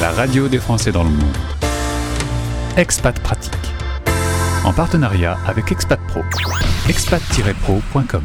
la 0.00 0.10
radio 0.10 0.46
des 0.46 0.58
Français 0.58 0.92
dans 0.92 1.04
le 1.04 1.10
monde. 1.10 1.36
Expat 2.76 3.18
Pratique. 3.20 3.54
En 4.64 4.72
partenariat 4.72 5.38
avec 5.46 5.72
Expat 5.72 5.98
Pro. 6.08 6.20
expat-pro.com. 6.88 8.22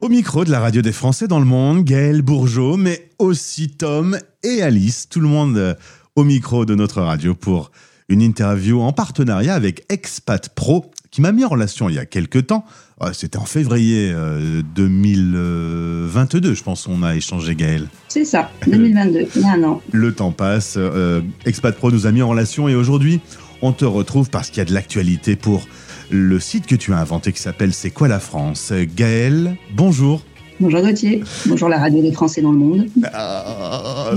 Au 0.00 0.08
micro 0.08 0.44
de 0.44 0.50
la 0.50 0.60
radio 0.60 0.82
des 0.82 0.92
Français 0.92 1.28
dans 1.28 1.38
le 1.38 1.46
monde, 1.46 1.84
Gaël 1.84 2.20
Bourgeot, 2.20 2.76
mais 2.76 3.10
aussi 3.18 3.68
Tom 3.70 4.18
et 4.42 4.62
Alice, 4.62 5.08
tout 5.08 5.20
le 5.20 5.28
monde 5.28 5.56
euh, 5.56 5.74
au 6.14 6.24
micro 6.24 6.66
de 6.66 6.74
notre 6.74 7.00
radio 7.00 7.34
pour 7.34 7.70
une 8.10 8.20
interview 8.20 8.82
en 8.82 8.92
partenariat 8.92 9.54
avec 9.54 9.86
Expat 9.88 10.50
Pro 10.50 10.90
qui 11.10 11.20
m'a 11.20 11.32
mis 11.32 11.44
en 11.44 11.48
relation 11.48 11.88
il 11.88 11.94
y 11.96 11.98
a 11.98 12.06
quelques 12.06 12.46
temps. 12.46 12.64
Ah, 13.00 13.12
C'était 13.12 13.38
en 13.38 13.44
février 13.44 14.10
euh, 14.14 14.62
2022, 14.74 16.54
je 16.54 16.62
pense, 16.62 16.86
on 16.86 17.02
a 17.02 17.14
échangé 17.16 17.54
Gaël. 17.54 17.88
C'est 18.08 18.24
ça, 18.24 18.50
2022, 18.66 19.26
il 19.36 19.42
y 19.42 19.44
a 19.44 19.52
un 19.52 19.62
an. 19.64 19.82
Le 19.92 20.12
temps 20.12 20.32
passe, 20.32 20.74
euh, 20.76 21.20
Expat 21.46 21.76
Pro 21.76 21.90
nous 21.90 22.06
a 22.06 22.12
mis 22.12 22.22
en 22.22 22.28
relation 22.28 22.68
et 22.68 22.74
aujourd'hui, 22.74 23.20
on 23.62 23.72
te 23.72 23.84
retrouve 23.84 24.30
parce 24.30 24.48
qu'il 24.50 24.58
y 24.58 24.60
a 24.62 24.64
de 24.66 24.72
l'actualité 24.74 25.36
pour 25.36 25.66
le 26.10 26.40
site 26.40 26.66
que 26.66 26.74
tu 26.74 26.92
as 26.92 26.98
inventé 26.98 27.32
qui 27.32 27.40
s'appelle 27.40 27.72
C'est 27.72 27.90
quoi 27.90 28.08
la 28.08 28.20
France? 28.20 28.72
Gaël, 28.96 29.56
bonjour. 29.74 30.24
Bonjour 30.60 30.82
Gauthier, 30.82 31.22
bonjour 31.46 31.70
la 31.70 31.78
radio 31.78 32.02
des 32.02 32.12
Français 32.12 32.42
dans 32.42 32.52
le 32.52 32.58
monde. 32.58 32.86
Ah, 33.12 34.12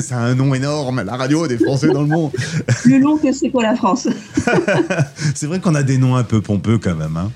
c'est 0.00 0.14
un 0.14 0.34
nom 0.34 0.52
énorme, 0.54 1.02
la 1.04 1.16
radio 1.16 1.46
des 1.46 1.56
Français 1.56 1.88
dans 1.88 2.02
le 2.02 2.08
monde. 2.08 2.30
Plus 2.82 2.98
long 3.00 3.16
que 3.16 3.32
c'est 3.32 3.48
quoi 3.50 3.62
la 3.62 3.76
France 3.76 4.08
C'est 5.34 5.46
vrai 5.46 5.60
qu'on 5.60 5.74
a 5.74 5.82
des 5.82 5.98
noms 5.98 6.16
un 6.16 6.24
peu 6.24 6.40
pompeux 6.40 6.78
quand 6.78 6.94
même. 6.96 7.16
hein. 7.16 7.30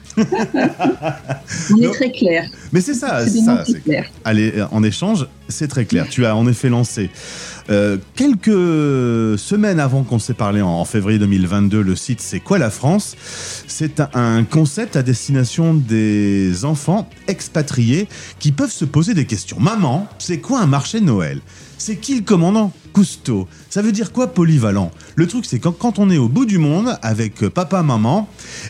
On 1.73 1.81
est 1.81 1.93
très 1.93 2.11
clair. 2.11 2.45
Mais 2.73 2.81
c'est 2.81 2.95
ça, 2.95 3.27
C'est 3.27 3.41
ça. 3.41 3.63
Allez, 4.25 4.53
euh, 4.57 4.67
en 4.73 4.83
échange, 4.83 5.27
c'est 5.49 5.69
très 5.69 5.85
clair. 5.85 6.07
Tu 6.09 6.27
as 6.27 6.37
en 6.37 6.47
effet 6.47 6.69
lancé 6.69 7.11
euh, 7.71 7.97
quelques 8.15 9.39
semaines 9.39 9.81
avant 9.81 10.03
qu'on 10.03 10.19
s'est 10.19 10.35
parlé 10.35 10.61
en, 10.61 10.85
février 10.85 11.19
2022 11.19 11.83
le 11.83 11.97
site 11.97 12.21
C'est 12.21 12.41
quoi 12.41 12.59
la 12.59 12.71
France? 12.71 13.17
C'est 13.67 14.01
un, 14.15 14.45
concept 14.45 14.97
à 14.97 15.03
destination 15.03 15.75
des 15.75 16.65
enfants 16.65 17.09
expatriés 17.27 18.09
qui 18.39 18.53
peuvent 18.53 18.73
se 18.73 18.85
poser 18.85 19.15
des 19.15 19.27
questions. 19.27 19.59
Maman, 19.61 20.07
c'est 20.19 20.39
quoi 20.39 20.61
un 20.61 20.67
marché 20.67 21.01
de 21.01 21.07
Noël? 21.07 21.41
C'est 21.79 21.97
qui 21.97 22.15
le 22.15 22.23
commandant? 22.23 22.73
Cousteau. 22.93 23.49
Ça 23.69 23.83
veut 23.83 23.93
dire 23.93 24.13
quoi 24.13 24.29
polyvalent? 24.29 24.91
Le 25.17 25.27
truc, 25.27 25.45
c'est 25.45 25.59
quand, 25.59 25.73
quand 25.73 25.99
on 25.99 26.09
est 26.09 26.19
au 26.19 26.29
bout 26.29 26.47
du 26.47 26.59
monde 26.59 26.97
avec 27.03 27.43
euh, 27.43 27.51
papa, 27.51 27.83
maman, 27.83 28.29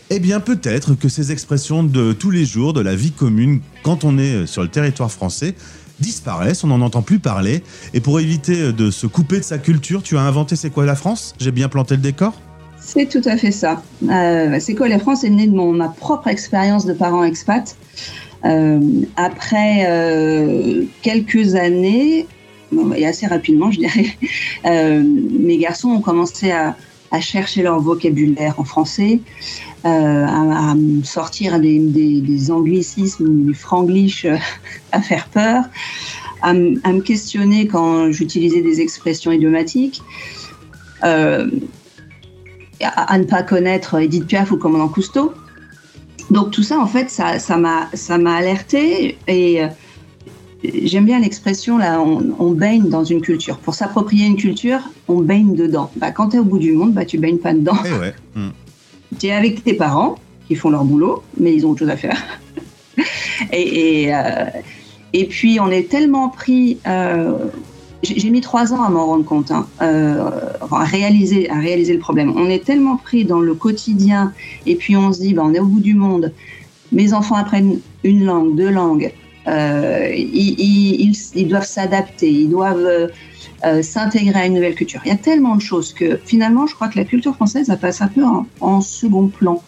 eh 0.09 0.19
bien 0.19 0.39
peut-être 0.39 0.95
que 0.95 1.07
ces 1.07 1.31
expressions 1.31 1.83
de 1.83 2.13
tous 2.13 2.31
les 2.31 2.45
jours, 2.45 2.73
de 2.73 2.81
la 2.81 2.95
vie 2.95 3.11
commune, 3.11 3.61
quand 3.83 4.03
on 4.03 4.17
est 4.17 4.33
euh, 4.33 4.45
sur 4.47 4.63
le 4.63 4.69
territoire 4.69 5.11
français, 5.11 5.55
disparaissent, 5.99 6.63
on 6.63 6.67
n'en 6.67 6.81
entend 6.81 7.01
plus 7.01 7.19
parler. 7.19 7.63
Et 7.93 7.99
pour 7.99 8.19
éviter 8.19 8.73
de 8.73 8.91
se 8.91 9.07
couper 9.07 9.39
de 9.39 9.43
sa 9.43 9.57
culture, 9.57 10.03
tu 10.03 10.17
as 10.17 10.21
inventé 10.21 10.55
C'est 10.55 10.69
quoi 10.69 10.85
la 10.85 10.95
France? 10.95 11.35
J'ai 11.39 11.51
bien 11.51 11.69
planté 11.69 11.95
le 11.95 12.01
décor? 12.01 12.33
C'est 12.79 13.09
tout 13.09 13.27
à 13.27 13.35
fait 13.37 13.51
ça. 13.51 13.81
Euh, 14.09 14.57
c'est 14.59 14.75
quoi 14.75 14.87
la 14.87 14.99
France 14.99 15.23
est 15.23 15.29
né 15.29 15.47
de 15.47 15.55
mon, 15.55 15.71
ma 15.71 15.89
propre 15.89 16.27
expérience 16.27 16.85
de 16.85 16.93
parent 16.93 17.23
expat. 17.23 17.75
Euh, 18.45 18.79
après 19.15 19.85
euh, 19.87 20.83
quelques 21.01 21.55
années, 21.55 22.27
et 22.95 23.05
assez 23.05 23.25
rapidement, 23.25 23.71
je 23.71 23.79
dirais, 23.79 24.05
euh, 24.65 25.03
mes 25.03 25.57
garçons 25.57 25.89
ont 25.89 26.01
commencé 26.01 26.51
à, 26.51 26.75
à 27.15 27.21
chercher 27.21 27.63
leur 27.63 27.79
vocabulaire 27.79 28.55
en 28.59 28.65
français, 28.65 29.19
euh, 29.85 30.25
à, 30.25 30.71
à 30.71 30.75
sortir 31.03 31.59
des, 31.59 31.79
des, 31.79 32.19
des 32.21 32.51
anglicismes, 32.51 33.45
du 33.45 33.53
franglish 33.53 34.25
euh, 34.25 34.35
à 34.91 35.01
faire 35.01 35.27
peur, 35.29 35.63
à, 36.41 36.53
me- 36.53 37.01
questionner 37.01 37.67
quand 37.67 38.11
j'utilisais 38.11 38.61
des 38.61 38.81
expressions 38.81 39.31
idiomatiques. 39.31 40.01
Euh, 41.03 41.49
à, 42.81 43.17
ne 43.17 43.23
pas 43.23 43.41
connaître 43.43 43.99
Edith 43.99 44.27
Piaf 44.27 44.51
ou 44.51 44.57
Commandant 44.57 44.89
Cousteau. 44.89 45.33
Donc 46.29 46.51
tout 46.51 46.63
ça, 46.63 46.77
en 46.79 46.87
fait, 46.87 47.09
ça 47.09 47.57
m'a 47.57 47.89
ça 47.93 48.15
alerté 48.15 49.17
et 49.27 49.61
j'aime 50.85 51.05
bien 51.05 51.19
l'expression 51.19 51.77
là, 51.77 52.01
on, 52.01 52.35
on 52.39 52.51
baigne 52.51 52.89
dans 52.89 53.03
une 53.03 53.21
culture. 53.21 53.57
Pour 53.57 53.73
s'approprier 53.73 54.25
une 54.25 54.37
culture, 54.37 54.79
on 55.07 55.21
baigne 55.21 55.55
dedans. 55.55 55.91
Bah, 55.95 56.11
quand 56.11 56.29
tu 56.29 56.37
es 56.37 56.39
au 56.39 56.43
bout 56.45 56.59
du 56.59 56.73
monde, 56.73 56.93
bah, 56.93 57.05
tu 57.05 57.17
baignes 57.17 57.37
pas 57.39 57.53
dedans. 57.53 57.77
Eh 57.85 57.91
ouais. 57.93 58.13
Tu 59.19 59.27
es 59.27 59.31
avec 59.31 59.63
tes 59.63 59.75
parents 59.75 60.15
qui 60.47 60.55
font 60.55 60.69
leur 60.69 60.83
boulot, 60.83 61.23
mais 61.39 61.53
ils 61.53 61.65
ont 61.65 61.69
autre 61.69 61.79
chose 61.79 61.89
à 61.89 61.95
faire. 61.95 62.21
et, 63.53 64.01
et, 64.03 64.13
euh, 64.13 64.45
et 65.13 65.25
puis, 65.25 65.59
on 65.61 65.69
est 65.71 65.89
tellement 65.89 66.27
pris. 66.29 66.79
euh, 66.87 67.37
j'ai 68.03 68.29
mis 68.29 68.41
trois 68.41 68.73
ans 68.73 68.83
à 68.83 68.89
m'en 68.89 69.05
rendre 69.05 69.25
compte, 69.25 69.51
hein, 69.51 69.67
euh, 69.81 70.29
à, 70.69 70.83
réaliser, 70.83 71.49
à 71.49 71.59
réaliser 71.59 71.93
le 71.93 71.99
problème. 71.99 72.33
On 72.35 72.49
est 72.49 72.63
tellement 72.63 72.97
pris 72.97 73.25
dans 73.25 73.39
le 73.39 73.53
quotidien, 73.53 74.33
et 74.65 74.75
puis 74.75 74.95
on 74.97 75.13
se 75.13 75.21
dit, 75.21 75.33
bah, 75.33 75.43
on 75.45 75.53
est 75.53 75.59
au 75.59 75.65
bout 75.65 75.79
du 75.79 75.93
monde. 75.93 76.33
Mes 76.91 77.13
enfants 77.13 77.35
apprennent 77.35 77.79
une 78.03 78.25
langue, 78.25 78.55
deux 78.55 78.69
langues. 78.69 79.11
Euh, 79.47 80.11
ils, 80.15 81.47
doivent 81.47 81.65
s'adapter, 81.65 82.31
ils 82.31 82.49
doivent 82.49 82.77
euh, 82.77 83.07
euh, 83.65 83.81
s'intégrer 83.81 84.39
à 84.39 84.45
une 84.45 84.53
nouvelle 84.53 84.75
culture. 84.75 85.01
Il 85.05 85.09
y 85.09 85.11
a 85.11 85.17
tellement 85.17 85.55
de 85.55 85.61
choses 85.61 85.93
que 85.93 86.19
finalement, 86.25 86.67
je 86.67 86.75
crois 86.75 86.87
que 86.87 86.97
la 86.97 87.05
culture 87.05 87.35
française, 87.35 87.69
elle 87.69 87.79
passe 87.79 88.01
un 88.01 88.07
peu 88.07 88.23
en, 88.59 88.81
second 88.81 89.27
plan. 89.27 89.61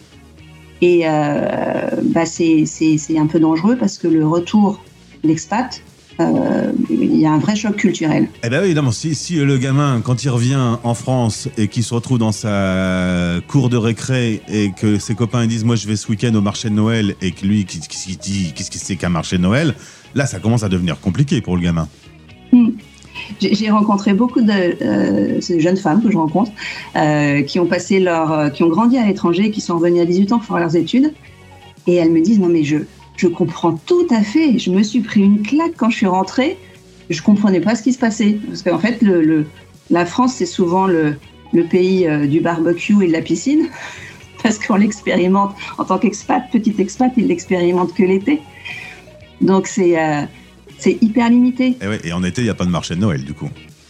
Et 0.80 1.04
bah, 1.04 2.24
c'est 2.24 3.18
un 3.18 3.26
peu 3.26 3.40
dangereux 3.40 3.76
parce 3.76 3.98
que 3.98 4.06
le 4.06 4.26
retour 4.26 4.80
l'expat, 5.24 5.82
euh, 6.20 6.72
il 6.90 7.16
y 7.16 7.26
a 7.26 7.32
un 7.32 7.38
vrai 7.38 7.54
choc 7.54 7.76
culturel. 7.76 8.28
Eh 8.42 8.48
oui, 8.48 8.56
évidemment, 8.64 8.90
si, 8.90 9.14
si 9.14 9.36
le 9.36 9.56
gamin, 9.56 10.00
quand 10.02 10.24
il 10.24 10.30
revient 10.30 10.76
en 10.82 10.94
France 10.94 11.48
et 11.56 11.68
qu'il 11.68 11.84
se 11.84 11.94
retrouve 11.94 12.18
dans 12.18 12.32
sa 12.32 13.40
cour 13.46 13.68
de 13.68 13.76
récré 13.76 14.42
et 14.48 14.72
que 14.72 14.98
ses 14.98 15.14
copains 15.14 15.44
ils 15.44 15.48
disent 15.48 15.64
Moi, 15.64 15.76
je 15.76 15.86
vais 15.86 15.96
ce 15.96 16.08
week-end 16.08 16.34
au 16.34 16.40
marché 16.40 16.70
de 16.70 16.74
Noël 16.74 17.14
et 17.22 17.30
que 17.30 17.46
lui, 17.46 17.64
qu'est-ce 17.64 17.88
qu'il 17.88 18.18
dit 18.18 18.52
Qu'est-ce 18.54 18.70
que 18.70 18.78
c'est 18.78 18.96
qu'un 18.96 19.10
marché 19.10 19.36
de 19.36 19.42
Noël 19.42 19.74
Là, 20.14 20.26
ça 20.26 20.40
commence 20.40 20.64
à 20.64 20.68
devenir 20.68 21.00
compliqué 21.00 21.40
pour 21.40 21.56
le 21.56 21.62
gamin. 21.62 21.88
J'ai 23.40 23.54
j'ai 23.54 23.70
rencontré 23.70 24.14
beaucoup 24.14 24.40
de 24.40 24.50
euh, 24.50 25.40
ces 25.40 25.60
jeunes 25.60 25.76
femmes 25.76 26.02
que 26.02 26.10
je 26.10 26.16
rencontre 26.16 26.50
euh, 26.96 27.42
qui 27.42 27.60
ont 27.60 27.66
passé 27.66 28.00
leur, 28.00 28.52
qui 28.52 28.64
ont 28.64 28.68
grandi 28.68 28.96
à 28.96 29.06
l'étranger, 29.06 29.46
et 29.46 29.50
qui 29.50 29.60
sont 29.60 29.76
revenues 29.76 30.00
à 30.00 30.04
18 30.04 30.32
ans 30.32 30.38
pour 30.38 30.46
faire 30.46 30.58
leurs 30.58 30.76
études, 30.76 31.12
et 31.86 31.94
elles 31.94 32.10
me 32.10 32.20
disent 32.20 32.40
non 32.40 32.48
mais 32.48 32.64
je 32.64 32.78
je 33.18 33.26
comprends 33.28 33.72
tout 33.76 34.06
à 34.10 34.22
fait. 34.22 34.58
Je 34.58 34.70
me 34.70 34.82
suis 34.82 35.00
pris 35.00 35.20
une 35.20 35.42
claque 35.42 35.72
quand 35.76 35.90
je 35.90 35.96
suis 35.98 36.06
rentrée. 36.06 36.56
Je 37.10 37.20
comprenais 37.20 37.60
pas 37.60 37.74
ce 37.74 37.82
qui 37.82 37.92
se 37.92 37.98
passait 37.98 38.38
parce 38.48 38.62
qu'en 38.62 38.78
fait 38.78 39.02
le, 39.02 39.22
le- 39.22 39.46
la 39.90 40.06
France 40.06 40.34
c'est 40.36 40.46
souvent 40.46 40.86
le 40.86 41.16
le 41.52 41.64
pays 41.64 42.06
euh, 42.06 42.26
du 42.26 42.40
barbecue 42.40 43.02
et 43.02 43.08
de 43.08 43.12
la 43.12 43.22
piscine 43.22 43.68
parce 44.42 44.58
qu'on 44.58 44.76
l'expérimente 44.76 45.54
en 45.78 45.84
tant 45.84 45.98
qu'expat, 45.98 46.42
petit 46.52 46.74
expat, 46.78 47.10
il 47.16 47.26
l'expérimente 47.28 47.94
que 47.94 48.02
l'été. 48.04 48.40
Donc 49.40 49.66
c'est 49.66 49.98
euh, 49.98 50.22
hyper 50.86 51.28
limité. 51.30 51.76
Et, 51.80 51.86
ouais, 51.88 52.00
et 52.04 52.12
en 52.12 52.22
été, 52.24 52.40
il 52.42 52.44
n'y 52.44 52.50
a 52.50 52.54
pas 52.54 52.64
de 52.66 52.70
marché 52.70 52.94
de 52.94 53.00
Noël, 53.00 53.24
du 53.24 53.32
coup. 53.34 53.48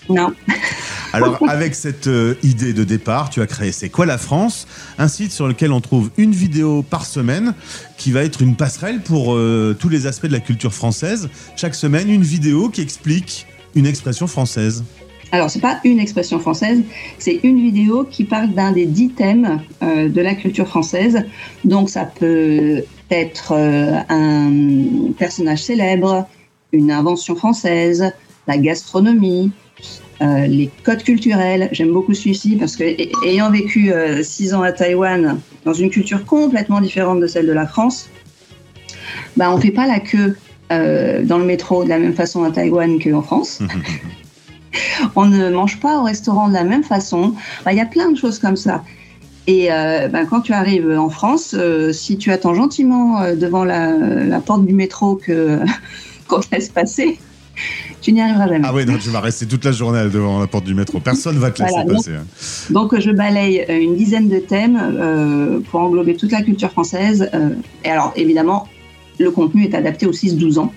Non. 0.08 0.32
Alors, 1.12 1.38
avec 1.48 1.74
cette 1.74 2.06
euh, 2.06 2.34
idée 2.42 2.72
de 2.72 2.84
départ, 2.84 3.30
tu 3.30 3.40
as 3.40 3.46
créé 3.46 3.72
C'est 3.72 3.88
quoi 3.88 4.04
la 4.04 4.18
France? 4.18 4.66
Un 4.98 5.08
site 5.08 5.32
sur 5.32 5.48
lequel 5.48 5.72
on 5.72 5.80
trouve 5.80 6.10
une 6.18 6.32
vidéo 6.32 6.82
par 6.82 7.06
semaine 7.06 7.54
qui 7.96 8.12
va 8.12 8.24
être 8.24 8.42
une 8.42 8.56
passerelle 8.56 9.00
pour 9.00 9.34
euh, 9.34 9.76
tous 9.78 9.88
les 9.88 10.06
aspects 10.06 10.26
de 10.26 10.32
la 10.32 10.40
culture 10.40 10.74
française. 10.74 11.30
Chaque 11.56 11.74
semaine, 11.74 12.10
une 12.10 12.22
vidéo 12.22 12.68
qui 12.68 12.82
explique 12.82 13.46
une 13.74 13.86
expression 13.86 14.26
française. 14.26 14.84
Alors, 15.32 15.50
c'est 15.50 15.60
pas 15.60 15.80
une 15.84 15.98
expression 15.98 16.38
française, 16.38 16.82
c'est 17.18 17.40
une 17.42 17.60
vidéo 17.60 18.06
qui 18.10 18.24
parle 18.24 18.52
d'un 18.52 18.72
des 18.72 18.86
dix 18.86 19.10
thèmes 19.10 19.60
euh, 19.82 20.08
de 20.08 20.20
la 20.20 20.34
culture 20.34 20.66
française. 20.66 21.24
Donc, 21.64 21.90
ça 21.90 22.04
peut 22.04 22.82
être 23.10 23.54
un 23.54 24.50
personnage 25.18 25.62
célèbre, 25.62 26.26
une 26.72 26.90
invention 26.90 27.34
française, 27.34 28.12
la 28.46 28.58
gastronomie, 28.58 29.50
euh, 30.22 30.46
les 30.46 30.68
codes 30.84 31.02
culturels. 31.02 31.68
J'aime 31.72 31.92
beaucoup 31.92 32.14
celui-ci 32.14 32.56
parce 32.56 32.76
que, 32.76 32.84
ay- 32.84 33.12
ayant 33.26 33.50
vécu 33.50 33.92
euh, 33.92 34.22
six 34.22 34.52
ans 34.54 34.62
à 34.62 34.72
Taïwan, 34.72 35.38
dans 35.64 35.72
une 35.74 35.90
culture 35.90 36.24
complètement 36.24 36.80
différente 36.80 37.20
de 37.20 37.26
celle 37.26 37.46
de 37.46 37.52
la 37.52 37.66
France, 37.66 38.08
bah, 39.36 39.52
on 39.52 39.58
fait 39.58 39.70
pas 39.70 39.86
la 39.86 40.00
queue 40.00 40.36
euh, 40.72 41.22
dans 41.24 41.38
le 41.38 41.44
métro 41.44 41.84
de 41.84 41.88
la 41.88 41.98
même 41.98 42.14
façon 42.14 42.44
à 42.44 42.50
Taïwan 42.50 42.98
qu'en 43.02 43.22
France. 43.22 43.60
On 45.16 45.24
ne 45.26 45.50
mange 45.50 45.80
pas 45.80 45.98
au 45.98 46.02
restaurant 46.02 46.48
de 46.48 46.54
la 46.54 46.64
même 46.64 46.84
façon. 46.84 47.34
Enfin, 47.60 47.70
Il 47.72 47.76
y 47.78 47.80
a 47.80 47.86
plein 47.86 48.10
de 48.10 48.16
choses 48.16 48.38
comme 48.38 48.56
ça. 48.56 48.84
Et 49.46 49.72
euh, 49.72 50.08
ben, 50.08 50.26
quand 50.26 50.42
tu 50.42 50.52
arrives 50.52 50.90
en 50.90 51.08
France, 51.08 51.54
euh, 51.56 51.92
si 51.92 52.18
tu 52.18 52.30
attends 52.30 52.54
gentiment 52.54 53.20
euh, 53.22 53.34
devant 53.34 53.64
la, 53.64 53.92
la 53.92 54.40
porte 54.40 54.66
du 54.66 54.74
métro 54.74 55.16
que 55.16 55.60
qu'on 56.28 56.40
te 56.40 56.48
laisse 56.52 56.68
passer, 56.68 57.18
tu 58.00 58.12
n'y 58.12 58.20
arriveras 58.20 58.48
jamais. 58.48 58.64
Ah 58.64 58.72
ouais, 58.74 58.84
donc 58.84 59.00
tu 59.00 59.10
vas 59.10 59.20
rester 59.20 59.46
toute 59.46 59.64
la 59.64 59.72
journée 59.72 60.02
devant 60.10 60.38
la 60.40 60.46
porte 60.46 60.64
du 60.64 60.74
métro. 60.74 61.00
Personne 61.00 61.38
va 61.38 61.50
te 61.50 61.62
laisser 61.62 61.74
Voilà, 61.74 61.94
passer. 61.94 62.12
hein. 62.12 62.24
Donc 62.70 62.98
je 62.98 63.10
balaye 63.10 63.64
euh, 63.68 63.80
une 63.80 63.96
dizaine 63.96 64.28
de 64.28 64.38
thèmes 64.38 64.78
euh, 64.80 65.60
pour 65.70 65.80
englober 65.80 66.14
toute 66.16 66.32
la 66.32 66.42
culture 66.42 66.70
française. 66.70 67.28
euh, 67.34 67.50
et 67.84 67.88
alors 67.90 68.12
évidemment, 68.16 68.68
le 69.18 69.30
contenu 69.30 69.64
est 69.64 69.74
adapté 69.74 70.06
aux 70.06 70.12
6-12 70.12 70.58
ans. 70.58 70.72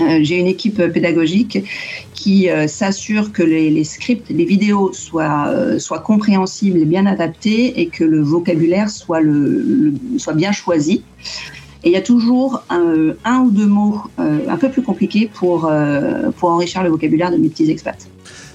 Euh, 0.00 0.18
J'ai 0.22 0.40
une 0.40 0.48
équipe 0.48 0.82
pédagogique 0.92 1.58
qui 2.14 2.48
s'assure 2.66 3.30
que 3.30 3.42
les, 3.44 3.84
scripts, 3.84 4.28
les 4.30 4.44
vidéos 4.44 4.92
soient, 4.92 5.52
soient 5.78 6.00
compréhensibles 6.00 6.78
et 6.78 6.84
bien 6.84 7.06
adaptés 7.06 7.80
et 7.80 7.86
que 7.86 8.02
le 8.02 8.20
vocabulaire 8.22 8.90
soit, 8.90 9.20
le, 9.20 9.94
soit 10.18 10.32
bien 10.32 10.50
choisi. 10.50 11.02
Et 11.84 11.90
il 11.90 11.92
y 11.92 11.96
a 11.96 12.02
toujours 12.02 12.64
un, 12.70 13.38
ou 13.40 13.50
deux 13.50 13.66
mots 13.66 14.00
un 14.18 14.56
peu 14.56 14.70
plus 14.70 14.82
compliqués 14.82 15.30
pour, 15.32 15.70
pour 16.38 16.48
enrichir 16.48 16.82
le 16.82 16.88
vocabulaire 16.88 17.30
de 17.30 17.36
mes 17.36 17.48
petits 17.50 17.70
expats. 17.70 18.08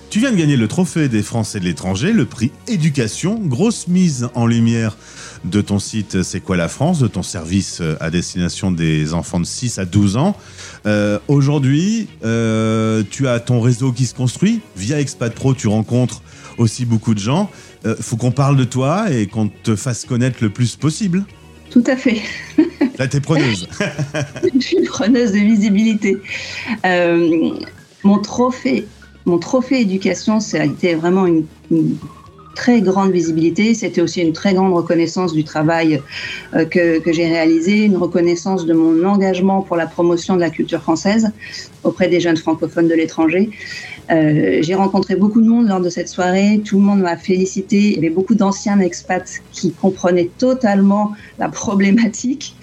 Tu 0.09 0.17
viens 0.17 0.31
de 0.31 0.37
gagner 0.37 0.57
le 0.57 0.67
trophée 0.67 1.07
des 1.07 1.21
Français 1.21 1.59
de 1.59 1.65
l'étranger, 1.65 2.13
le 2.13 2.25
prix 2.25 2.51
éducation, 2.67 3.39
grosse 3.39 3.87
mise 3.87 4.27
en 4.33 4.47
lumière 4.47 4.97
de 5.45 5.61
ton 5.61 5.77
site 5.77 6.23
C'est 6.23 6.39
quoi 6.39 6.57
la 6.57 6.67
France, 6.67 6.97
de 6.97 7.05
ton 7.05 7.21
service 7.21 7.79
euh, 7.81 7.95
à 7.99 8.09
destination 8.09 8.71
des 8.71 9.13
enfants 9.13 9.39
de 9.39 9.45
6 9.45 9.77
à 9.77 9.85
12 9.85 10.17
ans. 10.17 10.35
Euh, 10.87 11.19
aujourd'hui, 11.27 12.07
euh, 12.25 13.03
tu 13.07 13.27
as 13.27 13.39
ton 13.39 13.61
réseau 13.61 13.91
qui 13.91 14.07
se 14.07 14.15
construit. 14.15 14.61
Via 14.75 14.99
Expat 14.99 15.31
Pro, 15.31 15.53
tu 15.53 15.67
rencontres 15.67 16.23
aussi 16.57 16.85
beaucoup 16.85 17.13
de 17.13 17.19
gens. 17.19 17.51
Il 17.85 17.93
faut 18.01 18.17
qu'on 18.17 18.31
parle 18.31 18.57
de 18.57 18.63
toi 18.63 19.11
et 19.11 19.27
qu'on 19.27 19.47
te 19.47 19.75
fasse 19.75 20.05
connaître 20.05 20.39
le 20.41 20.49
plus 20.49 20.75
possible. 20.75 21.23
Tout 21.69 21.83
à 21.85 21.95
fait. 21.95 22.21
Là, 22.97 23.07
t'es 23.07 23.21
preneuse. 23.21 23.67
Je 24.55 24.59
suis 24.59 24.83
preneuse 24.83 25.31
de 25.31 25.39
visibilité. 25.39 26.17
mon 28.03 28.19
trophée 28.19 28.85
mon 29.25 29.37
trophée 29.37 29.81
éducation, 29.81 30.39
ça 30.39 30.61
a 30.61 30.65
été 30.65 30.95
vraiment 30.95 31.25
une, 31.27 31.45
très 32.59 32.81
grande 32.81 33.11
visibilité. 33.11 33.73
C'était 33.73 34.01
aussi 34.01 34.19
une 34.21 34.33
très 34.33 34.53
grande 34.53 34.73
reconnaissance 34.73 35.31
du 35.33 35.45
travail 35.45 36.01
euh, 36.55 36.65
que, 36.65 37.11
j'ai 37.17 37.27
réalisé, 37.35 37.85
une 37.85 37.95
reconnaissance 37.95 38.65
de 38.65 38.73
mon 38.73 39.05
engagement 39.05 39.61
pour 39.61 39.77
la 39.77 39.87
promotion 39.87 40.35
de 40.35 40.41
la 40.41 40.49
culture 40.49 40.81
française 40.81 41.31
auprès 41.85 42.09
des 42.09 42.19
jeunes 42.19 42.35
francophones 42.45 42.89
de 42.89 42.95
l'étranger. 43.01 43.49
Euh, 44.11 44.59
j'ai 44.61 44.75
rencontré 44.75 45.15
beaucoup 45.15 45.41
de 45.41 45.47
monde 45.47 45.69
lors 45.69 45.79
de 45.79 45.89
cette 45.89 46.09
soirée. 46.09 46.61
Tout 46.65 46.77
le 46.79 46.85
monde 46.89 46.99
m'a 46.99 47.15
félicité. 47.15 47.77
Il 47.77 47.95
y 47.95 47.97
avait 47.99 48.15
beaucoup 48.19 48.35
d'anciens 48.35 48.79
expats 48.81 49.31
qui 49.53 49.71
comprenaient 49.71 50.29
totalement 50.37 51.13
la 51.37 51.47
problématique. 51.47 52.55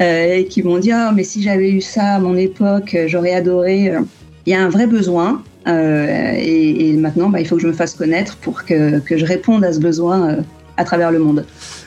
Euh, 0.00 0.38
et 0.38 0.46
qui 0.46 0.64
m'ont 0.64 0.78
dit 0.78 0.90
ah, 0.90 1.12
mais 1.14 1.22
si 1.22 1.42
j'avais 1.44 1.70
eu 1.70 1.80
ça 1.80 2.16
à 2.16 2.18
mon 2.18 2.36
époque, 2.36 2.96
j'aurais 3.06 3.34
adoré 3.34 3.92
il 4.48 4.52
y 4.52 4.54
a 4.54 4.64
un 4.64 4.70
vrai 4.70 4.86
besoin. 4.86 5.42
Euh, 5.66 6.32
et, 6.38 6.94
maintenant, 6.94 7.28
bah, 7.28 7.38
il 7.38 7.46
faut 7.46 7.56
que 7.56 7.62
je 7.62 7.66
me 7.66 7.74
fasse 7.74 7.94
connaître 7.94 8.36
pour 8.38 8.64
que, 8.64 9.02
je 9.10 9.24
réponde 9.26 9.62
à 9.62 9.74
ce 9.74 9.78
besoin 9.78 10.30
euh, 10.30 10.36
à 10.78 10.84
travers 10.84 11.12
le 11.12 11.18
monde. 11.18 11.44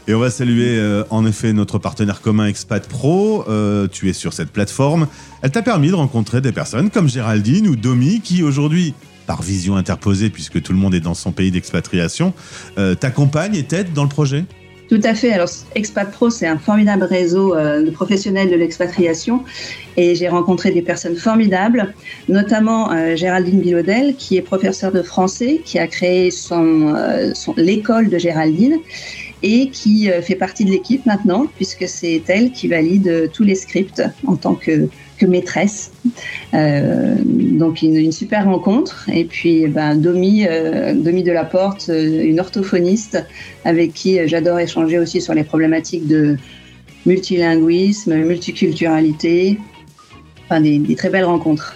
Et 0.07 0.13
on 0.13 0.19
va 0.19 0.29
saluer 0.29 0.77
euh, 0.77 1.03
en 1.09 1.25
effet 1.25 1.53
notre 1.53 1.79
partenaire 1.79 2.21
commun 2.21 2.45
Expat 2.45 2.87
Pro. 2.87 3.45
tu 3.91 4.09
es 4.09 4.13
sur 4.13 4.33
cette 4.33 4.51
plateforme. 4.51 5.07
Elle 5.41 5.49
t'a 5.49 5.63
permis 5.63 5.89
de 5.89 5.95
rencontrer 5.95 6.39
des 6.39 6.51
personnes 6.51 6.91
comme 6.91 7.09
Géraldine 7.09 7.67
ou 7.67 7.75
Domi 7.75 8.21
qui 8.21 8.43
aujourd'hui, 8.43 8.93
par 9.25 9.41
vision 9.41 9.75
interposée 9.75 10.29
puisque 10.29 10.61
tout 10.61 10.73
le 10.73 10.77
monde 10.77 10.93
est 10.93 10.99
dans 10.99 11.15
son 11.15 11.31
pays 11.31 11.49
d'expatriation, 11.49 12.33
t'accompagnent 12.99 13.55
et 13.55 13.63
t'aident 13.63 13.93
dans 13.93 14.03
le 14.03 14.09
projet 14.09 14.45
tout 14.91 14.99
à 15.05 15.15
fait. 15.15 15.31
Alors, 15.31 15.47
Expat 15.73 16.11
Pro, 16.11 16.29
c'est 16.29 16.47
un 16.47 16.57
formidable 16.57 17.03
réseau 17.03 17.55
euh, 17.55 17.81
de 17.81 17.89
professionnels 17.91 18.49
de 18.49 18.57
l'expatriation 18.57 19.45
et 19.95 20.15
j'ai 20.15 20.27
rencontré 20.27 20.71
des 20.71 20.81
personnes 20.81 21.15
formidables, 21.15 21.93
notamment 22.27 22.91
euh, 22.91 23.15
Géraldine 23.15 23.61
Bilodel, 23.61 24.15
qui 24.17 24.35
est 24.35 24.41
professeure 24.41 24.91
de 24.91 25.01
français, 25.01 25.61
qui 25.63 25.79
a 25.79 25.87
créé 25.87 26.29
son, 26.29 26.93
euh, 26.93 27.31
son 27.33 27.53
l'école 27.55 28.09
de 28.09 28.17
Géraldine 28.17 28.79
et 29.43 29.69
qui 29.69 30.09
fait 30.21 30.35
partie 30.35 30.65
de 30.65 30.69
l'équipe 30.69 31.05
maintenant, 31.05 31.47
puisque 31.55 31.87
c'est 31.87 32.21
elle 32.27 32.51
qui 32.51 32.67
valide 32.67 33.31
tous 33.33 33.43
les 33.43 33.55
scripts 33.55 34.03
en 34.27 34.35
tant 34.35 34.55
que 34.55 34.89
maîtresse. 35.25 35.91
Euh, 36.53 37.15
donc 37.23 37.81
une, 37.81 38.11
super 38.11 38.45
rencontre. 38.45 39.07
Et 39.11 39.25
puis 39.25 39.67
ben, 39.67 39.95
Domi, 39.95 40.45
euh, 40.47 40.93
Domi 40.93 41.23
de 41.23 41.31
la 41.31 41.45
Porte, 41.45 41.89
euh, 41.89 42.23
une 42.23 42.39
orthophoniste 42.39 43.23
avec 43.65 43.93
qui 43.93 44.19
j'adore 44.27 44.59
échanger 44.59 44.99
aussi 44.99 45.21
sur 45.21 45.33
les 45.33 45.43
problématiques 45.43 46.07
de 46.07 46.37
multilinguisme, 47.05 48.15
multiculturalité. 48.15 49.57
Enfin, 50.45 50.61
des 50.61 50.95
très 50.95 51.09
belles 51.09 51.25
rencontres. 51.25 51.75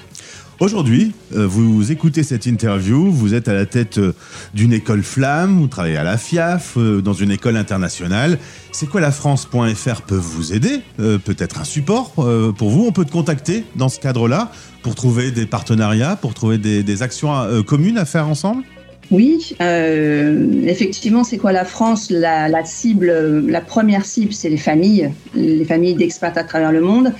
Aujourd'hui, 0.61 1.11
euh, 1.35 1.45
vous 1.45 1.91
écoutez 1.91 2.23
cette 2.23 2.45
interview, 2.45 3.11
vous 3.11 3.33
êtes 3.33 3.49
à 3.49 3.53
la 3.53 3.65
tête 3.65 3.97
euh, 3.97 4.13
d'une 4.53 4.71
école 4.71 5.03
flamme, 5.03 5.59
vous 5.59 5.67
travaillez 5.67 5.97
à 5.97 6.05
la 6.05 6.17
FIAF, 6.17 6.75
euh, 6.77 7.01
dans 7.01 7.11
une 7.11 7.29
école 7.29 7.57
internationale. 7.57 8.39
C'est 8.71 8.87
quoi 8.87 9.01
la 9.01 9.11
France.fr 9.11 10.01
peut 10.03 10.15
vous 10.15 10.53
aider 10.53 10.79
Peut-être 10.97 11.59
un 11.59 11.63
support 11.63 12.11
pour 12.11 12.69
vous? 12.69 12.85
On 12.85 12.91
peut 12.91 13.05
te 13.05 13.11
contacter 13.11 13.63
dans 13.75 13.89
ce 13.89 13.99
cadre-là 13.99 14.51
pour 14.81 14.95
trouver 14.95 15.31
des 15.31 15.45
partenariats, 15.45 16.17
pour 16.17 16.33
trouver 16.33 16.57
des, 16.57 17.03
actions 17.03 17.63
communes 17.65 17.97
à 17.97 18.03
faire 18.03 18.27
ensemble? 18.27 18.63
Oui, 19.11 19.55
effectivement, 19.59 21.23
c'est 21.23 21.37
quoi 21.37 21.53
la 21.53 21.63
France? 21.63 22.09
La, 22.11 22.65
cible, 22.65 23.45
la 23.47 23.61
première 23.61 24.03
cible, 24.03 24.33
c'est 24.33 24.49
les 24.49 24.57
familles, 24.57 25.09
les 25.35 25.63
familles 25.63 25.95
d'expats 25.95 26.37
à 26.37 26.43
travers 26.43 26.73
le 26.73 26.81
monde, 26.81 27.13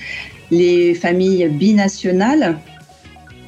les 0.50 0.94
familles 0.94 1.48
binationales, 1.48 2.58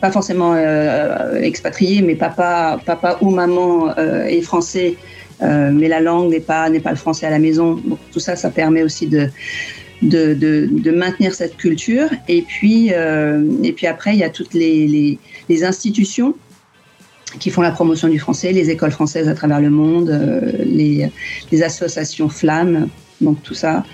pas 0.00 0.10
forcément 0.10 0.54
euh, 0.54 1.40
expatrié, 1.40 2.02
mais 2.02 2.14
papa, 2.14 2.80
papa 2.84 3.18
ou 3.20 3.30
maman 3.30 3.90
euh, 3.98 4.24
est 4.24 4.42
français, 4.42 4.96
euh, 5.42 5.70
mais 5.72 5.88
la 5.88 6.00
langue 6.00 6.30
n'est 6.30 6.40
pas, 6.40 6.68
n'est 6.70 6.80
pas 6.80 6.90
le 6.90 6.96
français 6.96 7.26
à 7.26 7.30
la 7.30 7.38
maison. 7.38 7.74
Donc, 7.74 7.98
tout 8.12 8.20
ça, 8.20 8.36
ça 8.36 8.50
permet 8.50 8.82
aussi 8.82 9.06
de, 9.06 9.28
de, 10.02 10.34
de, 10.34 10.90
maintenir 10.90 11.34
cette 11.34 11.56
culture. 11.56 12.08
Et 12.28 12.42
puis, 12.42 12.88
et 12.88 13.72
puis 13.72 13.86
après, 13.86 14.14
il 14.14 14.18
y 14.18 14.24
a 14.24 14.30
toutes 14.30 14.54
les, 14.54 15.18
les, 15.48 15.64
institutions 15.64 16.34
qui 17.40 17.50
font 17.50 17.62
la 17.62 17.72
promotion 17.72 18.08
du 18.08 18.18
français, 18.18 18.52
les 18.52 18.70
écoles 18.70 18.92
françaises 18.92 19.28
à 19.28 19.34
travers 19.34 19.60
le 19.60 19.70
monde, 19.70 20.10
les, 20.64 21.10
les 21.50 21.62
associations 21.62 22.28
flammes, 22.28 22.88
donc 23.20 23.42
tout 23.42 23.54
ça. 23.54 23.84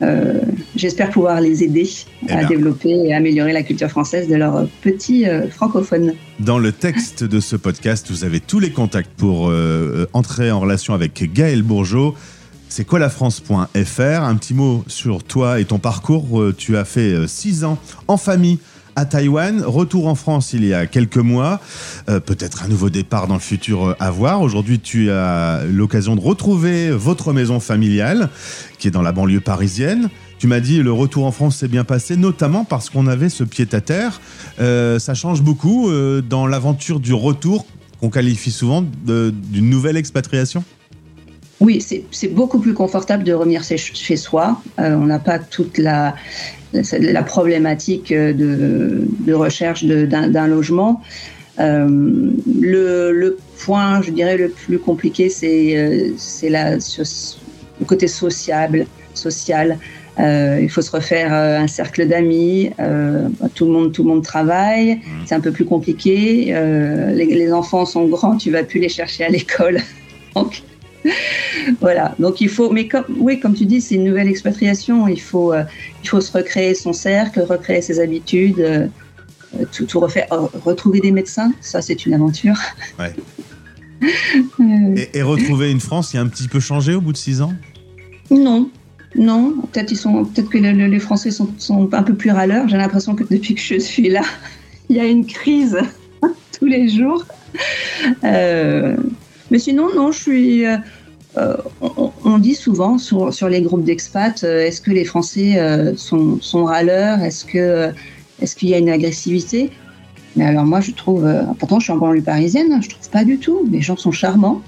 Euh, 0.00 0.38
j'espère 0.78 1.10
pouvoir 1.10 1.40
les 1.40 1.62
aider 1.62 1.88
eh 2.28 2.32
à 2.32 2.44
développer 2.44 2.90
et 2.90 3.14
améliorer 3.14 3.52
la 3.52 3.62
culture 3.62 3.90
française 3.90 4.28
de 4.28 4.36
leurs 4.36 4.66
petits 4.82 5.28
euh, 5.28 5.48
francophones. 5.48 6.14
Dans 6.40 6.58
le 6.58 6.72
texte 6.72 7.24
de 7.24 7.40
ce 7.40 7.56
podcast, 7.56 8.06
vous 8.10 8.24
avez 8.24 8.40
tous 8.40 8.60
les 8.60 8.70
contacts 8.70 9.10
pour 9.16 9.50
euh, 9.50 10.06
entrer 10.12 10.50
en 10.50 10.60
relation 10.60 10.94
avec 10.94 11.32
Gaël 11.32 11.62
Bourgeot. 11.62 12.14
C'est 12.68 12.84
quoi 12.84 12.98
la 12.98 13.10
France.fr 13.10 14.22
Un 14.22 14.34
petit 14.36 14.54
mot 14.54 14.84
sur 14.86 15.24
toi 15.24 15.60
et 15.60 15.64
ton 15.64 15.78
parcours. 15.78 16.52
Tu 16.56 16.76
as 16.76 16.84
fait 16.84 17.26
six 17.26 17.64
ans 17.64 17.78
en 18.08 18.16
famille 18.16 18.58
à 18.98 19.04
Taïwan, 19.04 19.62
retour 19.62 20.08
en 20.08 20.16
France 20.16 20.52
il 20.54 20.64
y 20.64 20.74
a 20.74 20.86
quelques 20.86 21.18
mois, 21.18 21.60
euh, 22.08 22.18
peut-être 22.18 22.64
un 22.64 22.68
nouveau 22.68 22.90
départ 22.90 23.28
dans 23.28 23.34
le 23.34 23.40
futur 23.40 23.94
à 24.00 24.10
voir. 24.10 24.42
Aujourd'hui, 24.42 24.80
tu 24.80 25.12
as 25.12 25.62
l'occasion 25.70 26.16
de 26.16 26.20
retrouver 26.20 26.90
votre 26.90 27.32
maison 27.32 27.60
familiale 27.60 28.28
qui 28.80 28.88
est 28.88 28.90
dans 28.90 29.02
la 29.02 29.12
banlieue 29.12 29.40
parisienne. 29.40 30.08
Tu 30.38 30.46
m'as 30.46 30.60
dit 30.60 30.82
le 30.82 30.92
retour 30.92 31.26
en 31.26 31.32
France 31.32 31.56
s'est 31.56 31.68
bien 31.68 31.84
passé, 31.84 32.16
notamment 32.16 32.64
parce 32.64 32.90
qu'on 32.90 33.06
avait 33.06 33.28
ce 33.28 33.44
pied-à-terre. 33.44 34.20
Euh, 34.60 34.98
ça 34.98 35.14
change 35.14 35.42
beaucoup 35.42 35.90
euh, 35.90 36.22
dans 36.22 36.46
l'aventure 36.46 37.00
du 37.00 37.12
retour 37.12 37.66
qu'on 38.00 38.10
qualifie 38.10 38.52
souvent 38.52 38.82
d'une 38.82 39.70
nouvelle 39.70 39.96
expatriation? 39.96 40.62
Oui, 41.60 41.84
c'est 42.12 42.28
beaucoup 42.28 42.60
plus 42.60 42.72
confortable 42.72 43.24
de 43.24 43.32
revenir 43.32 43.64
chez 43.64 44.16
soi. 44.16 44.62
on 44.78 45.06
n'a 45.06 45.18
pas 45.18 45.40
toute 45.40 45.78
la, 45.78 46.14
problématique 47.26 48.12
de, 48.12 49.32
recherche 49.32 49.84
d'un 49.84 50.46
logement. 50.46 51.02
Euh, 51.58 52.30
le, 52.60 53.36
point, 53.64 54.00
je 54.02 54.10
dirais, 54.10 54.36
le 54.36 54.48
plus 54.48 54.78
compliqué, 54.78 55.28
c'est 55.28 55.76
euh, 55.76 56.10
le 57.80 57.84
côté 57.84 58.06
sociable, 58.06 58.86
social. 59.14 59.78
Euh, 60.18 60.58
il 60.60 60.68
faut 60.68 60.82
se 60.82 60.90
refaire 60.90 61.32
un 61.32 61.68
cercle 61.68 62.06
d'amis. 62.06 62.70
tout 63.54 63.66
le 63.66 63.72
monde, 63.72 63.92
tout 63.92 64.02
le 64.02 64.08
monde 64.08 64.24
travaille. 64.24 64.96
Mmh. 64.96 65.26
C'est 65.26 65.34
un 65.34 65.40
peu 65.40 65.52
plus 65.52 65.64
compliqué. 65.64 66.46
Les, 67.14 67.26
les, 67.26 67.52
enfants 67.52 67.86
sont 67.86 68.06
grands. 68.06 68.36
Tu 68.36 68.50
vas 68.50 68.64
plus 68.64 68.80
les 68.80 68.88
chercher 68.88 69.24
à 69.24 69.28
l'école. 69.28 69.78
Donc, 70.34 70.62
voilà, 71.80 72.14
donc 72.18 72.40
il 72.40 72.48
faut, 72.48 72.70
mais 72.70 72.88
comme, 72.88 73.04
oui, 73.18 73.40
comme 73.40 73.54
tu 73.54 73.66
dis, 73.66 73.80
c'est 73.80 73.94
une 73.94 74.04
nouvelle 74.04 74.28
expatriation. 74.28 75.08
Il 75.08 75.20
faut, 75.20 75.52
euh, 75.52 75.64
il 76.02 76.08
faut 76.08 76.20
se 76.20 76.32
recréer 76.32 76.74
son 76.74 76.92
cercle, 76.92 77.40
recréer 77.40 77.82
ses 77.82 78.00
habitudes, 78.00 78.60
euh, 78.60 78.88
tout, 79.72 79.86
tout, 79.86 80.00
refaire. 80.00 80.26
Retrouver 80.64 81.00
des 81.00 81.12
médecins, 81.12 81.52
ça 81.60 81.82
c'est 81.82 82.06
une 82.06 82.14
aventure. 82.14 82.56
Ouais. 82.98 83.14
et, 85.14 85.22
retrouver 85.22 85.70
une 85.70 85.80
France 85.80 86.10
qui 86.10 86.18
a 86.18 86.20
un 86.20 86.28
petit 86.28 86.48
peu 86.48 86.60
changé 86.60 86.94
au 86.94 87.00
bout 87.00 87.12
de 87.12 87.16
six 87.16 87.42
ans? 87.42 87.52
Non, 88.30 88.70
non. 89.14 89.54
Peut-être 89.72 89.92
ils 89.92 89.96
sont, 89.96 90.24
peut-être 90.24 90.48
que 90.48 90.58
les 90.58 90.98
Français 90.98 91.30
sont, 91.30 91.48
un 91.92 92.02
peu 92.02 92.14
plus 92.14 92.30
râleurs. 92.30 92.68
J'ai 92.68 92.76
l'impression 92.76 93.14
que 93.14 93.24
depuis 93.24 93.54
que 93.54 93.60
je 93.60 93.78
suis 93.78 94.08
là, 94.08 94.22
il 94.88 94.96
y 94.96 95.00
a 95.00 95.06
une 95.06 95.26
crise 95.26 95.78
tous 96.58 96.66
les 96.66 96.88
jours. 96.88 97.24
Euh, 98.24 98.96
mais 99.50 99.58
sinon, 99.58 99.88
non, 99.94 100.12
je 100.12 100.18
suis. 100.18 100.66
Euh, 100.66 100.76
euh, 101.36 101.56
on, 102.24 102.38
dit 102.38 102.54
souvent 102.54 102.98
sur, 102.98 103.48
les 103.48 103.62
groupes 103.62 103.84
d'expats, 103.84 104.42
est-ce 104.42 104.80
que 104.80 104.90
les 104.90 105.04
Français 105.04 105.56
sont, 105.96 106.40
sont, 106.40 106.64
râleurs? 106.64 107.20
Est-ce 107.22 107.44
que 107.44 107.92
est-ce 108.40 108.56
qu'il 108.56 108.70
y 108.70 108.74
a 108.74 108.78
une 108.78 108.88
agressivité? 108.88 109.70
Mais 110.36 110.44
alors 110.44 110.64
moi, 110.64 110.80
je 110.80 110.90
trouve, 110.92 111.30
pourtant 111.58 111.78
je 111.78 111.84
suis 111.84 111.92
en 111.92 111.96
banlieue 111.96 112.22
parisienne, 112.22 112.72
hein, 112.72 112.80
je 112.82 112.88
trouve 112.88 113.08
pas 113.10 113.24
du 113.24 113.38
tout. 113.38 113.68
Les 113.70 113.82
gens 113.82 113.96
sont 113.96 114.10
charmants. 114.10 114.62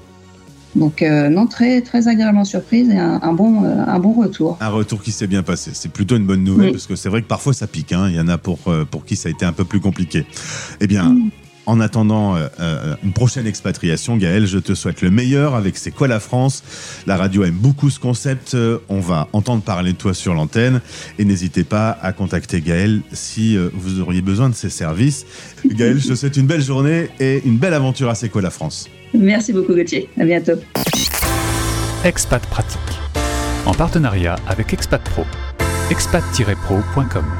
Donc 0.80 1.02
euh, 1.02 1.28
non, 1.28 1.46
très 1.46 1.80
très 1.82 2.08
agréablement 2.08 2.44
surprise 2.44 2.88
et 2.90 2.98
un, 2.98 3.20
un 3.22 3.32
bon 3.32 3.64
euh, 3.64 3.84
un 3.86 3.98
bon 4.00 4.12
retour. 4.12 4.56
Un 4.60 4.70
retour 4.70 5.02
qui 5.02 5.12
s'est 5.12 5.28
bien 5.28 5.42
passé. 5.44 5.70
C'est 5.74 5.92
plutôt 5.92 6.16
une 6.16 6.26
bonne 6.26 6.42
nouvelle 6.42 6.66
Oui. 6.68 6.72
parce 6.72 6.86
que 6.88 6.96
c'est 6.96 7.08
vrai 7.10 7.22
que 7.22 7.28
parfois 7.28 7.52
ça 7.52 7.66
pique. 7.68 7.92
hein. 7.92 8.08
Il 8.08 8.16
y 8.16 8.20
en 8.20 8.26
a 8.28 8.38
pour, 8.38 8.58
euh, 8.66 8.84
pour 8.84 9.04
qui 9.04 9.14
ça 9.14 9.28
a 9.28 9.30
été 9.32 9.44
un 9.44 9.52
peu 9.52 9.64
plus 9.64 9.78
compliqué. 9.80 10.26
Eh 10.80 10.86
bien, 10.88 11.10
Mm. 11.10 11.30
en 11.66 11.80
attendant 11.80 12.34
euh, 12.36 12.96
une 13.04 13.12
prochaine 13.12 13.46
expatriation, 13.46 14.16
Gaël, 14.16 14.46
je 14.46 14.58
te 14.58 14.74
souhaite 14.74 15.02
le 15.02 15.10
meilleur 15.10 15.54
avec 15.54 15.76
C'est 15.76 15.90
quoi 15.90 16.08
la 16.08 16.18
France? 16.18 16.62
La 17.06 17.16
radio 17.18 17.44
aime 17.44 17.54
beaucoup 17.54 17.90
ce 17.90 18.00
concept. 18.00 18.56
On 18.88 19.00
va 19.00 19.28
entendre 19.34 19.62
parler 19.62 19.92
de 19.92 19.98
toi 19.98 20.14
sur 20.14 20.32
l'antenne 20.34 20.80
et 21.18 21.24
n'hésitez 21.26 21.62
pas 21.62 21.90
à 22.02 22.12
contacter 22.12 22.60
Gaël 22.62 23.02
si 23.12 23.56
vous 23.74 24.00
auriez 24.00 24.22
besoin 24.22 24.48
de 24.48 24.54
ses 24.54 24.70
services. 24.70 25.26
Gaël, 25.66 26.00
je 26.00 26.08
te 26.08 26.14
souhaite 26.14 26.36
une 26.38 26.46
belle 26.46 26.62
journée 26.62 27.08
et 27.20 27.42
une 27.44 27.58
belle 27.58 27.74
aventure 27.74 28.08
à 28.08 28.14
C'est 28.14 28.30
quoi 28.30 28.40
la 28.42 28.50
France? 28.50 28.88
Merci 29.14 29.52
beaucoup 29.52 29.74
Gauthier. 29.74 30.08
À 30.18 30.24
bientôt. 30.24 30.52
Expat 32.04 32.44
Pratique. 32.46 32.80
En 33.66 33.74
partenariat 33.74 34.36
avec 34.48 34.72
Expat 34.72 35.02
Pro. 35.02 35.24
expat-pro.com. 35.90 37.39